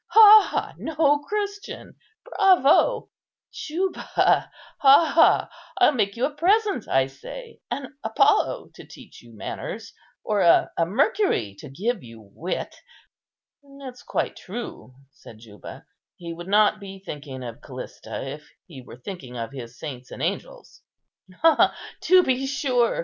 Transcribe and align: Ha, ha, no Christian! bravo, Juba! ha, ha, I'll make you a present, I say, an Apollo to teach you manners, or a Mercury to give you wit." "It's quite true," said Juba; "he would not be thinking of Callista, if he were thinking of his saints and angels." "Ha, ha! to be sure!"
Ha, 0.09 0.47
ha, 0.49 0.73
no 0.79 1.19
Christian! 1.19 1.93
bravo, 2.25 3.11
Juba! 3.53 4.01
ha, 4.01 4.49
ha, 4.79 5.47
I'll 5.77 5.91
make 5.91 6.15
you 6.17 6.25
a 6.25 6.31
present, 6.33 6.87
I 6.87 7.05
say, 7.05 7.59
an 7.69 7.93
Apollo 8.03 8.71
to 8.73 8.83
teach 8.87 9.21
you 9.21 9.31
manners, 9.37 9.93
or 10.23 10.41
a 10.41 10.71
Mercury 10.87 11.53
to 11.59 11.69
give 11.69 12.01
you 12.03 12.19
wit." 12.33 12.73
"It's 13.63 14.01
quite 14.01 14.35
true," 14.35 14.95
said 15.11 15.37
Juba; 15.37 15.85
"he 16.15 16.33
would 16.33 16.47
not 16.47 16.79
be 16.79 16.97
thinking 16.97 17.43
of 17.43 17.61
Callista, 17.61 18.27
if 18.27 18.49
he 18.65 18.81
were 18.81 18.97
thinking 18.97 19.37
of 19.37 19.51
his 19.51 19.77
saints 19.77 20.09
and 20.09 20.23
angels." 20.23 20.81
"Ha, 21.43 21.55
ha! 21.55 21.77
to 22.05 22.23
be 22.23 22.47
sure!" 22.47 22.99